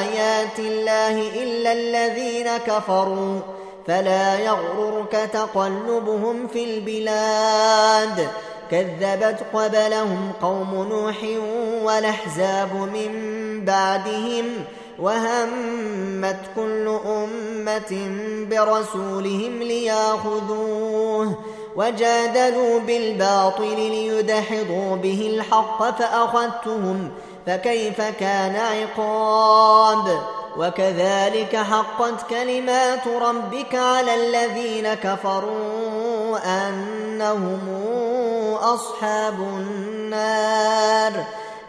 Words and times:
آيات 0.00 0.58
الله 0.58 1.42
إلا 1.42 1.72
الذين 1.72 2.56
كفروا 2.66 3.40
فلا 3.86 4.38
يغررك 4.38 5.30
تقلبهم 5.32 6.46
في 6.46 6.64
البلاد 6.64 8.28
كذبت 8.70 9.38
قبلهم 9.54 10.32
قوم 10.42 10.88
نوح 10.90 11.16
والأحزاب 11.82 12.74
من 12.74 13.10
بعدهم 13.64 14.44
وهمت 14.98 16.40
كل 16.56 16.98
أمة 17.06 18.10
برسولهم 18.50 19.62
ليأخذوه 19.62 21.38
وجادلوا 21.76 22.80
بالباطل 22.80 23.76
ليدحضوا 23.76 24.96
به 24.96 25.30
الحق 25.34 25.98
فأخذتهم 25.98 27.10
فكيف 27.46 28.00
كان 28.00 28.56
عقاب؟ 28.56 30.22
وكذلك 30.56 31.56
حقت 31.56 32.30
كلمات 32.30 33.08
ربك 33.08 33.74
على 33.74 34.14
الذين 34.14 34.94
كفروا 34.94 36.38
أنهم 36.68 37.82
أصحاب 38.60 39.34
النار 39.34 41.12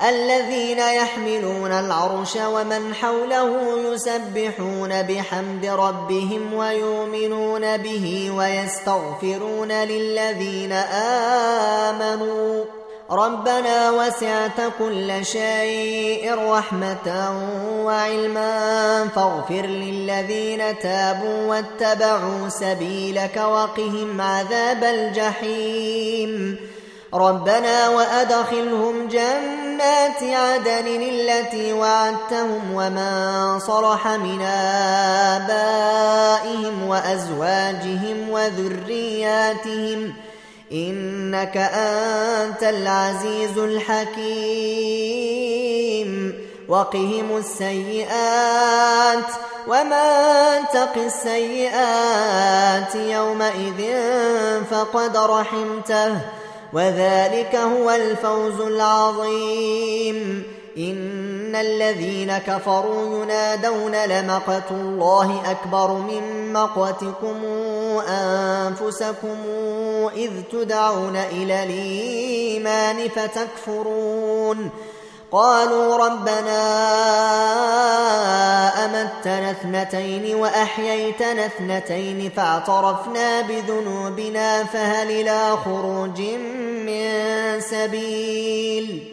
الذين 0.07 0.79
يحملون 0.79 1.71
العرش 1.71 2.35
ومن 2.35 2.95
حوله 2.95 3.77
يسبحون 3.77 5.01
بحمد 5.01 5.65
ربهم 5.65 6.53
ويؤمنون 6.53 7.77
به 7.77 8.31
ويستغفرون 8.37 9.71
للذين 9.71 10.71
آمنوا. 11.91 12.82
ربنا 13.11 13.91
وسعت 13.91 14.61
كل 14.79 15.25
شيء 15.25 16.35
رحمة 16.49 17.31
وعلما. 17.85 19.07
فاغفر 19.15 19.65
للذين 19.65 20.79
تابوا 20.79 21.47
واتبعوا 21.47 22.49
سبيلك 22.49 23.37
وقهم 23.37 24.21
عذاب 24.21 24.83
الجحيم. 24.83 26.57
ربنا 27.13 27.89
وأدخلهم 27.89 29.07
جنات 29.07 30.23
عدن 30.23 31.01
التي 31.01 31.73
وعدتهم 31.73 32.73
ومن 32.73 33.59
صلح 33.59 34.07
من 34.07 34.41
آبائهم 35.41 36.87
وأزواجهم 36.87 38.29
وذرياتهم 38.29 40.13
ۖ. 40.29 40.32
إنك 40.73 41.57
أنت 41.57 42.63
العزيز 42.63 43.57
الحكيم. 43.57 44.83
وقهم 46.67 47.37
السيئات 47.37 49.25
ومن 49.67 50.63
تق 50.73 50.97
السيئات 51.05 52.95
يومئذ 52.95 53.81
فقد 54.71 55.17
رحمته. 55.17 56.17
وذلك 56.73 57.55
هو 57.55 57.91
الفوز 57.91 58.61
العظيم. 58.61 60.43
إن 60.77 61.55
الذين 61.55 62.37
كفروا 62.37 63.23
ينادون 63.23 64.05
لمقت 64.05 64.71
الله 64.71 65.51
أكبر 65.51 65.93
من 65.93 66.53
مقتكم 66.53 67.43
أنفسكم 68.01 69.37
إذ 70.15 70.31
تدعون 70.51 71.15
إلى 71.15 71.63
الإيمان 71.63 73.09
فتكفرون. 73.09 74.69
قالوا 75.31 75.97
ربنا 75.97 76.61
أمتنا 78.85 79.51
اثنتين 79.51 80.35
وأحييتنا 80.35 81.45
اثنتين 81.45 82.29
فاعترفنا 82.35 83.41
بذنوبنا 83.41 84.63
فهل 84.63 85.11
إلى 85.11 85.57
خروج 85.65 86.21
من 86.85 87.61
سبيل؟ 87.61 89.12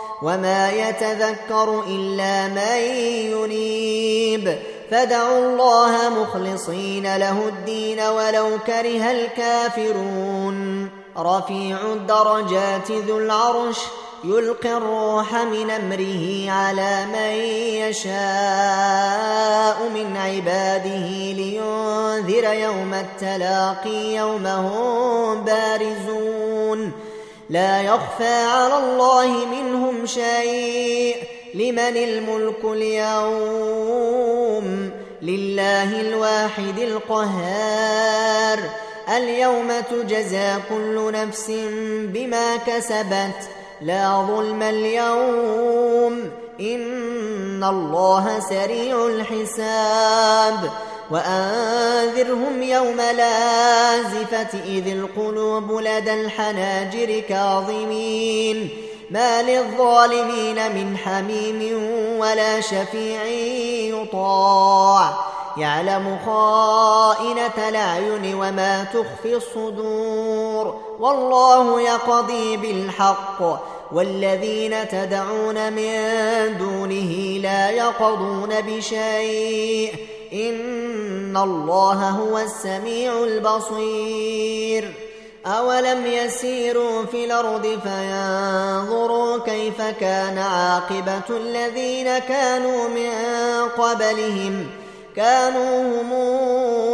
وما 0.21 0.71
يتذكر 0.71 1.83
إلا 1.87 2.47
من 2.47 2.77
ينيب 3.31 4.57
فدعوا 4.91 5.39
الله 5.39 6.09
مخلصين 6.09 7.17
له 7.17 7.47
الدين 7.47 7.99
ولو 7.99 8.57
كره 8.67 9.11
الكافرون 9.11 10.89
رفيع 11.17 11.77
الدرجات 11.93 12.91
ذو 12.91 13.17
العرش 13.17 13.77
يلقي 14.23 14.77
الروح 14.77 15.33
من 15.33 15.69
امره 15.69 16.51
على 16.51 17.05
من 17.05 17.33
يشاء 17.89 19.89
من 19.95 20.17
عباده 20.17 21.07
لينذر 21.33 22.53
يوم 22.53 22.93
التلاقي 22.93 24.15
يوم 24.15 24.47
هم 24.47 25.43
بارزون 25.43 26.91
لا 27.51 27.81
يخفى 27.81 28.43
على 28.43 28.77
الله 28.77 29.45
منهم 29.45 30.05
شيء. 30.05 31.15
لمن 31.53 31.97
الملك 31.97 32.63
اليوم؟ 32.63 33.81
لله 35.21 36.01
الواحد 36.01 36.79
القهار. 36.79 38.59
اليوم 39.17 39.71
تجزى 39.91 40.53
كل 40.69 41.11
نفس 41.11 41.51
بما 42.13 42.57
كسبت. 42.57 43.49
لا 43.81 44.25
ظلم 44.27 44.61
اليوم. 44.61 46.31
إن 46.59 47.63
الله 47.63 48.39
سريع 48.39 49.07
الحساب. 49.07 50.71
وانذرهم 51.11 52.61
يوم 52.61 52.97
لازفه 52.97 54.59
اذ 54.65 54.87
القلوب 54.87 55.71
لدى 55.71 56.13
الحناجر 56.13 57.19
كاظمين 57.29 58.69
ما 59.09 59.41
للظالمين 59.41 60.55
من 60.55 60.97
حميم 60.97 61.83
ولا 62.19 62.61
شفيع 62.61 63.25
يطاع 63.95 65.13
يعلم 65.57 66.19
خائنة 66.25 67.69
الأعين 67.69 68.35
وما 68.35 68.83
تخفي 68.83 69.35
الصدور 69.35 70.81
والله 70.99 71.81
يقضي 71.81 72.57
بالحق 72.57 73.41
والذين 73.91 74.87
تدعون 74.87 75.73
من 75.73 76.57
دونه 76.57 77.39
لا 77.41 77.69
يقضون 77.69 78.49
بشيء 78.61 79.93
إن 80.33 81.37
الله 81.37 82.09
هو 82.09 82.37
السميع 82.37 83.23
البصير 83.23 84.93
أولم 85.45 86.05
يسيروا 86.05 87.05
في 87.05 87.25
الأرض 87.25 87.79
فينظروا 87.83 89.37
كيف 89.37 89.81
كان 89.81 90.37
عاقبة 90.37 91.37
الذين 91.37 92.19
كانوا 92.19 92.87
من 92.87 93.09
قبلهم 93.77 94.67
كانوا 95.15 96.01
هم 96.01 96.13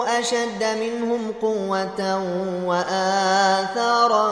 أشد 0.08 0.64
منهم 0.82 1.34
قوة 1.42 2.22
وآثارا 2.66 4.28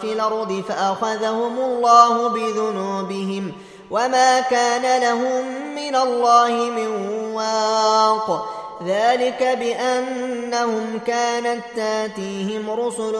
في 0.00 0.12
الأرض 0.12 0.64
فأخذهم 0.68 1.58
الله 1.58 2.28
بذنوبهم 2.28 3.52
وما 3.90 4.40
كان 4.40 5.00
لهم 5.02 5.74
من 5.74 5.96
الله 5.96 6.50
من 6.50 6.86
واق. 7.34 8.54
ذلك 8.86 9.42
بأنهم 9.60 11.00
كانت 11.06 11.62
تاتيهم 11.76 12.70
رسل 12.70 13.12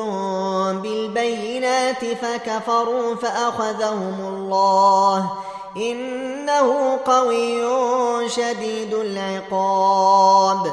بالبينات 0.83 2.05
فكفروا 2.05 3.15
فأخذهم 3.15 4.17
الله. 4.21 5.33
إنه 5.77 6.99
قوي 7.07 8.29
شديد 8.29 8.95
العقاب. 8.95 10.73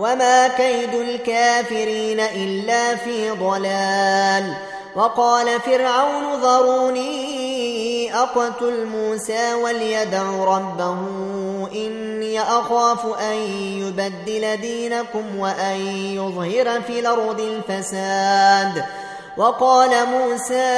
وما 0.00 0.48
كيد 0.48 0.94
الكافرين 0.94 2.20
إلا 2.20 2.96
في 2.96 3.30
ضلال 3.30 4.54
وقال 4.96 5.60
فرعون 5.60 6.40
ذروني 6.40 8.14
أقتل 8.14 8.86
موسى 8.86 9.54
وليدع 9.54 10.44
ربه 10.44 10.98
إني 11.74 12.40
أخاف 12.40 13.06
أن 13.20 13.36
يبدل 13.80 14.56
دينكم 14.56 15.38
وأن 15.38 15.76
يظهر 16.14 16.80
في 16.80 17.00
الأرض 17.00 17.40
الفساد 17.40 18.84
وقال 19.36 19.90
موسى 20.06 20.70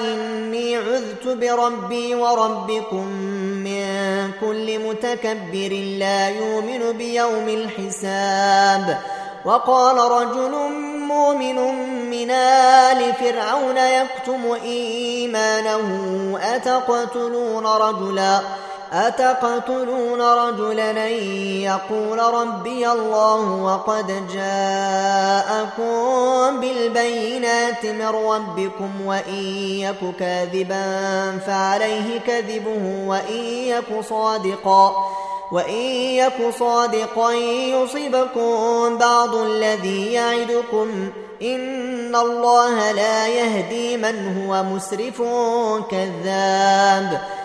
إني 0.00 0.76
عذت 0.76 1.26
بربي 1.26 2.14
وربكم 2.14 3.31
كل 4.40 4.78
متكبر 4.78 5.96
لا 5.98 6.28
يؤمن 6.28 6.92
بيوم 6.92 7.48
الحساب. 7.48 8.98
وقال 9.44 9.96
رجل 9.96 10.50
مؤمن 11.08 11.56
من 12.10 12.30
آل 12.30 13.14
فرعون 13.14 13.76
يكتم 13.76 14.52
إيمانه 14.64 15.88
أتقتلون 16.42 17.66
رجلا؟ 17.66 18.40
أتقتلون 18.92 20.20
رجلا 20.20 21.08
يقول 21.08 22.18
ربي 22.18 22.88
الله 22.88 23.62
وقد 23.62 24.28
جاءكم 24.34 25.80
بالبينات 26.60 27.86
من 27.86 28.06
ربكم 28.06 28.90
وإن 29.06 29.44
يك 29.80 30.16
كاذبا 30.18 31.38
فعليه 31.46 32.20
كذبه 32.26 33.04
وإن 33.06 33.44
يك 33.44 34.04
صادقا 34.08 34.92
وإن 35.52 35.84
يك 36.16 36.54
صادقا 36.58 37.32
يصبكم 37.32 38.98
بعض 38.98 39.34
الذي 39.34 40.12
يعدكم 40.12 41.10
إن 41.42 42.16
الله 42.16 42.92
لا 42.92 43.28
يهدي 43.28 43.96
من 43.96 44.46
هو 44.46 44.62
مسرف 44.62 45.22
كذاب 45.90 47.20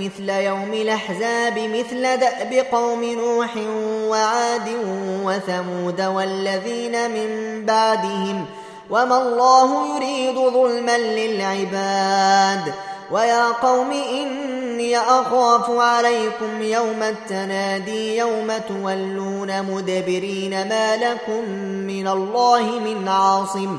مثل 0.00 0.30
يوم 0.30 0.72
الأحزاب 0.72 1.58
مثل 1.58 2.16
دأب 2.16 2.66
قوم 2.72 3.04
نوح 3.04 3.56
وعاد 4.10 4.68
وثمود 5.24 6.00
والذين 6.00 7.10
من 7.10 7.62
بعدهم. 7.66 8.44
وما 8.90 9.22
الله 9.22 9.96
يريد 9.96 10.34
ظلما 10.34 10.98
للعباد. 10.98 12.72
ويا 13.10 13.48
قوم 13.52 13.90
إني 13.90 14.98
أخاف 14.98 15.70
عليكم 15.70 16.62
يوم 16.62 17.02
التنادي 17.02 18.16
يوم 18.16 18.52
تولون 18.68 19.62
مدبرين 19.62 20.68
ما 20.68 20.96
لكم 20.96 21.48
من 21.86 22.08
الله 22.08 22.62
من 22.62 23.08
عاصم. 23.08 23.78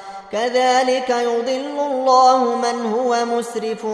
كذلك 0.31 1.09
يضل 1.09 1.79
الله 1.91 2.55
من 2.55 2.93
هو 2.93 3.25
مسرف 3.25 3.85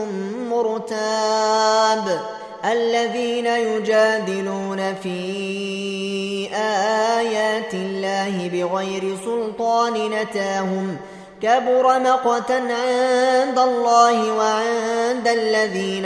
مرتاب. 0.50 2.20
الذين 2.66 3.46
يجادلون 3.46 4.96
في 5.04 5.20
آيات 7.18 7.74
الله 7.74 8.50
بغير 8.54 9.18
سلطان 9.26 9.94
نتاهم 10.10 10.98
كبر 11.42 12.00
مقتا 12.00 12.54
عند 12.54 13.60
الله 13.60 14.32
وعند 14.32 15.28
الذين 15.28 16.06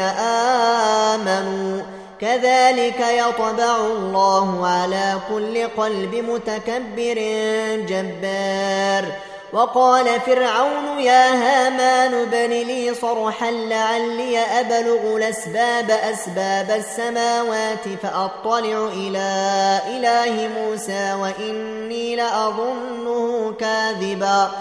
آمنوا. 1.09 1.81
كذلك 2.21 2.99
يطبع 2.99 3.77
الله 3.77 4.67
على 4.67 5.13
كل 5.29 5.67
قلب 5.67 6.15
متكبر 6.15 7.17
جبار. 7.89 9.05
وقال 9.53 10.21
فرعون 10.21 10.99
يا 10.99 11.33
هامان 11.33 12.25
بن 12.25 12.49
لي 12.49 12.93
صرحا 12.93 13.51
لعلي 13.51 14.39
أبلغ 14.39 15.17
الأسباب 15.17 15.91
أسباب 15.91 16.71
السماوات 16.71 17.87
فأطلع 18.03 18.89
إلى 18.93 19.79
إله 19.87 20.49
موسى 20.57 21.13
وإني 21.13 22.15
لأظنه 22.15 23.53
كاذبا. 23.59 24.51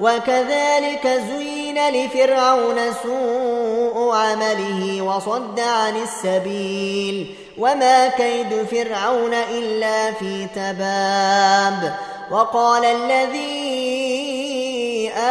وكذلك 0.00 1.06
زين 1.06 1.88
لفرعون 1.88 2.76
سوء 3.02 4.14
عمله 4.14 5.02
وصد 5.02 5.60
عن 5.60 5.96
السبيل. 5.96 7.34
وما 7.58 8.08
كيد 8.08 8.66
فرعون 8.70 9.34
إلا 9.34 10.12
في 10.12 10.46
تباب. 10.54 11.94
وقال 12.30 12.84
الذي 12.84 13.93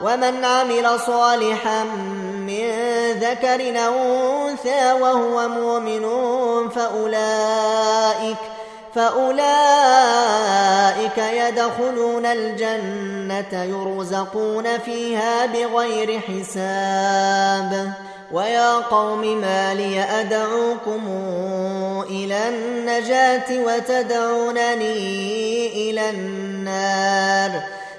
ومن 0.00 0.44
عمل 0.44 1.00
صالحا 1.00 1.84
من 2.46 2.70
ذكر 3.12 3.86
أو 3.86 3.94
أنثى 4.48 4.92
وهو 4.92 5.48
مؤمن 5.48 6.04
فأولئك 6.68 8.36
فأولئك 8.94 9.58
يدخلون 11.18 12.26
الجنة 12.26 13.64
يرزقون 13.64 14.78
فيها 14.78 15.46
بغير 15.46 16.20
حساب. 16.20 17.92
ويا 18.32 18.74
قوم 18.74 19.40
ما 19.40 19.74
لي 19.74 20.02
أدعوكم 20.02 21.00
إلى 22.10 22.48
النجاة 22.48 23.64
وتدعونني 23.64 24.96
إلى 25.90 26.10
النار؟ 26.10 27.77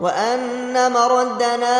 وأن 0.00 0.92
مردنا 0.92 1.76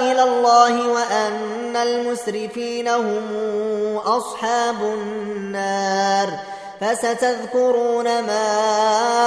إلى 0.00 0.22
الله 0.22 0.88
وأن 0.88 1.76
المسرفين 1.76 2.88
هم 2.88 3.96
أصحاب 4.06 4.76
النار. 4.82 6.28
فستذكرون 6.80 8.04
ما 8.04 8.46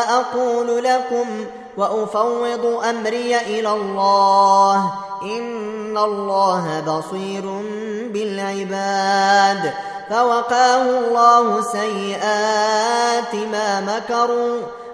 أقول 0.09 0.83
لكم 0.83 1.45
وأفوض 1.77 2.65
أمري 2.89 3.37
إلى 3.37 3.71
الله. 3.73 4.93
إن 5.21 5.97
الله 5.97 6.79
بصير 6.79 7.43
بالعباد. 8.13 9.73
فوقاه 10.09 10.81
الله 10.81 11.61
سيئات 11.61 13.35
ما 13.51 13.81
مكروا. 13.81 14.61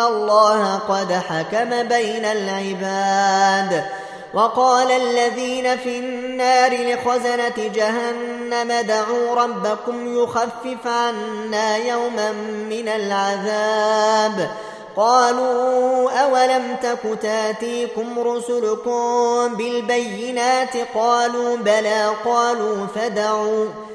الله 0.00 0.78
قد 0.78 1.12
حكم 1.12 1.82
بين 1.82 2.24
العباد 2.24 3.84
وقال 4.34 4.90
الذين 4.90 5.76
في 5.76 5.98
النار 5.98 6.70
لخزنة 6.72 7.72
جهنم 7.74 8.72
دعوا 8.86 9.34
ربكم 9.34 10.22
يخفف 10.22 10.86
عنا 10.86 11.76
يوما 11.76 12.32
من 12.70 12.88
العذاب 12.88 14.50
قالوا 14.96 16.10
أولم 16.10 16.76
تك 16.82 17.18
تأتيكم 17.22 18.18
رسلكم 18.18 19.54
بالبينات 19.56 20.76
قالوا 20.94 21.56
بلى 21.56 22.10
قالوا 22.24 22.86
فدعوا 22.86 23.66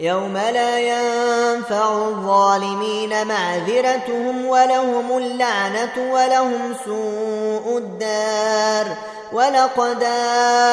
يوم 0.00 0.32
لا 0.32 0.78
ينفع 0.78 1.92
الظالمين 1.92 3.26
معذرتهم 3.26 4.46
ولهم 4.46 5.18
اللعنة 5.18 6.12
ولهم 6.12 6.74
سوء 6.84 7.78
الدار. 7.78 8.86
ولقد 9.32 10.02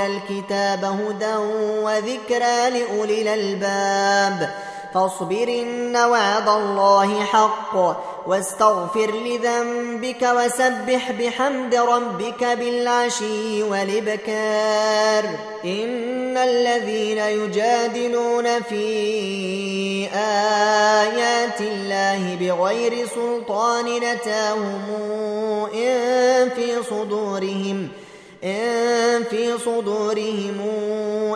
الكتاب 0.00 0.84
هدى 0.84 1.36
وذكرى 1.82 2.70
لأولي 2.70 3.22
الألباب. 3.22 4.54
فاصبر 4.94 5.48
إن 5.48 5.96
وعد 5.96 6.48
الله 6.48 7.24
حق. 7.24 7.76
واستغفر 8.26 9.10
لذنبك 9.10 10.22
وسبح 10.22 11.12
بحمد 11.12 11.74
ربك 11.74 12.44
بالعشي 12.44 13.62
والإبكار. 13.62 15.24
إن 15.64 16.36
الذين 16.36 17.18
يجادلون 17.18 18.62
في 18.62 18.86
آيات 20.14 21.60
الله 21.60 22.36
بغير 22.40 23.06
سلطان 23.06 23.84
نتاهم 23.96 24.90
إن 25.74 26.48
في 26.50 26.82
صدورهم 26.90 27.88
إن 28.44 29.24
في 29.30 29.58
صدورهم 29.58 30.60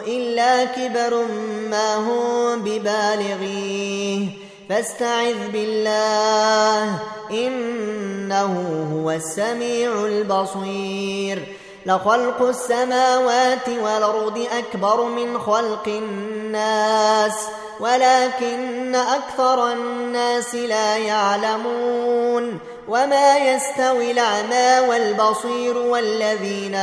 إلا 0.07 0.65
كبر 0.65 1.25
ما 1.71 1.97
هم 1.97 2.63
ببالغيه. 2.63 4.48
فاستعذ 4.69 5.49
بالله 5.53 6.99
إنه 7.31 8.53
هو 8.95 9.11
السميع 9.11 10.07
البصير. 10.07 11.43
لخلق 11.87 12.43
السماوات 12.43 13.69
والأرض 13.69 14.47
أكبر 14.59 15.05
من 15.05 15.39
خلق 15.39 15.89
الناس 15.89 17.33
ولكن 17.81 18.95
أكثر 18.95 19.73
الناس 19.73 20.55
لا 20.55 20.97
يعلمون. 20.97 22.59
وما 22.89 23.39
يستوي 23.39 24.11
الأعمى 24.11 24.89
والبصير 24.89 25.79
والذين 25.79 26.75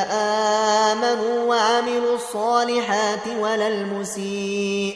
آمنوا 0.92 1.44
وعملوا 1.44 2.16
الصالحات 2.16 3.28
ولا 3.40 3.68
المسيء. 3.68 4.96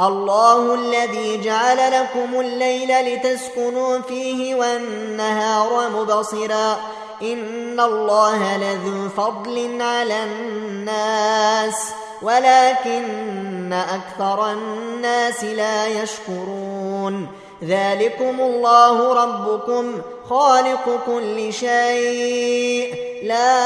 الله 0.00 0.74
الذي 0.74 1.40
جعل 1.40 1.92
لكم 1.92 2.40
الليل 2.40 2.88
لتسكنوا 2.88 3.98
فيه 4.00 4.54
والنهار 4.54 5.90
مبصرا. 5.90 6.80
إن 7.22 7.80
الله 7.80 8.56
لذو 8.56 9.08
فضل 9.08 9.82
على 9.82 10.24
الناس 10.24 11.76
ولكن 12.22 13.72
أكثر 13.72 14.52
الناس 14.52 15.44
لا 15.44 15.86
يشكرون. 15.86 17.28
ذلكم 17.64 18.40
الله 18.40 19.12
ربكم 19.12 20.02
خالق 20.30 21.00
كل 21.06 21.52
شيء. 21.52 22.94
لا 23.24 23.56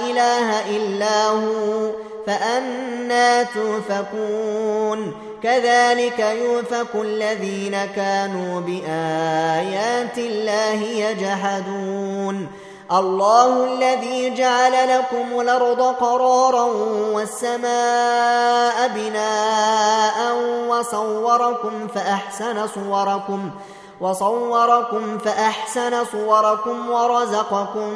إله 0.00 0.76
إلا 0.76 1.26
هو. 1.28 2.07
فأنا 2.28 3.42
تؤفكون 3.42 5.12
كذلك 5.42 6.18
يوفك 6.18 6.94
الذين 6.94 7.86
كانوا 7.96 8.60
بآيات 8.60 10.18
الله 10.18 10.82
يجحدون. 10.82 12.48
الله 12.92 13.64
الذي 13.64 14.34
جعل 14.34 14.98
لكم 14.98 15.40
الأرض 15.40 15.80
قرارا 15.80 16.64
والسماء 17.12 18.88
بناء 18.94 20.34
وصوركم 20.68 21.88
فأحسن 21.94 22.66
صوركم 22.66 23.50
وصوركم 24.00 25.18
فأحسن 25.18 26.04
صوركم 26.04 26.90
ورزقكم 26.90 27.88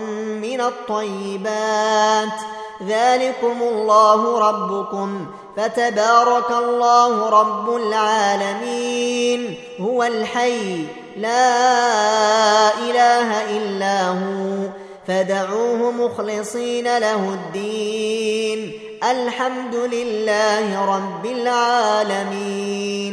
من 0.43 0.61
الطيبات. 0.61 2.62
ذلكم 2.89 3.63
الله 3.63 4.49
ربكم 4.49 5.27
فتبارك 5.57 6.51
الله 6.51 7.29
رب 7.29 7.77
العالمين. 7.77 9.55
هو 9.81 10.03
الحي 10.03 10.85
لا 11.17 12.75
إله 12.75 13.57
إلا 13.57 14.09
هو. 14.09 14.69
فدعوه 15.09 15.91
مخلصين 15.91 16.99
له 16.99 17.15
الدين. 17.15 18.73
الحمد 19.11 19.75
لله 19.75 20.97
رب 20.97 21.27
العالمين. 21.27 23.13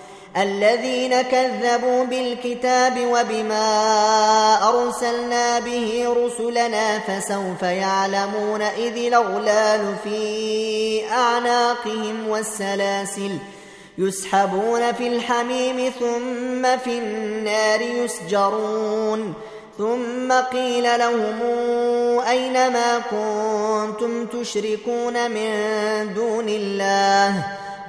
الذين 0.37 1.21
كذبوا 1.21 2.05
بالكتاب 2.05 2.97
وبما 2.97 4.69
أرسلنا 4.69 5.59
به 5.59 6.15
رسلنا 6.17 6.99
فسوف 6.99 7.61
يعلمون 7.61 8.61
إذ 8.61 8.97
الأغلال 8.97 9.95
في 10.03 11.01
أعناقهم 11.11 12.27
والسلاسل 12.27 13.37
يسحبون 13.97 14.91
في 14.91 15.07
الحميم 15.07 15.91
ثم 15.99 16.77
في 16.77 16.97
النار 16.97 17.81
يسجرون 17.81 19.33
ثم 19.77 20.31
قيل 20.31 20.99
لهم 20.99 21.39
أين 22.29 22.53
ما 22.53 22.99
كنتم 22.99 24.25
تشركون 24.25 25.31
من 25.31 26.13
دون 26.13 26.49
الله 26.49 27.43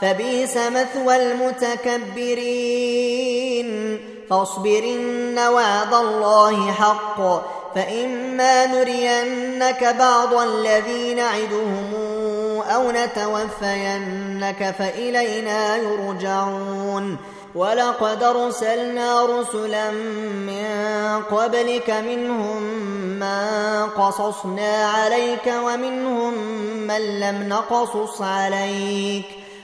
فبئس 0.00 0.56
مثوى 0.56 1.16
المتكبرين. 1.16 4.00
فاصبر 4.30 4.78
إن 4.78 5.38
وعد 5.38 5.94
الله 5.94 6.72
حق. 6.72 7.20
فإما 7.74 8.66
نرينك 8.66 9.94
بعض 9.98 10.34
الذي 10.34 11.14
نعدهم 11.14 11.94
أو 12.74 12.90
نتوفينك 12.90 14.74
فإلينا 14.78 15.76
يرجعون. 15.76 17.16
ولقد 17.54 18.22
أرسلنا 18.22 19.26
رسلا 19.26 19.90
من 19.90 20.66
قبلك 21.30 21.90
منهم 21.90 22.62
من 23.18 23.88
قصصنا 23.96 24.86
عليك 24.86 25.46
ومنهم 25.46 26.34
من 26.86 27.20
لم 27.20 27.48
نقصص 27.48 28.22
عليك. 28.22 29.35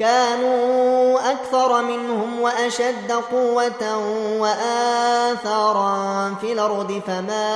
كانوا 0.00 1.32
أكثر 1.32 1.82
منهم 1.82 2.40
وأشد 2.40 3.12
قوة 3.32 3.98
وآثارا 4.38 6.34
في 6.40 6.52
الأرض 6.52 7.02
فما 7.06 7.50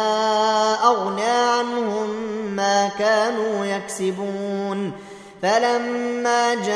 أغنى 0.85 1.23
عنهم 1.23 2.09
ما 2.57 2.89
كانوا 2.99 3.67
يكسبون. 3.67 4.93
فلما 5.43 6.55
جاءتهم 6.55 6.69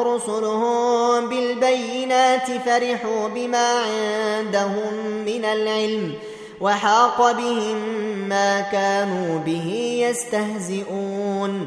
رسلهم 0.00 1.28
بالبينات 1.28 2.46
فرحوا 2.66 3.28
بما 3.28 3.72
عندهم 3.72 4.94
من 5.26 5.44
العلم 5.44 6.14
وحاق 6.60 7.32
بهم 7.32 7.76
ما 8.28 8.60
كانوا 8.60 9.38
به 9.38 9.98
يستهزئون. 10.08 11.66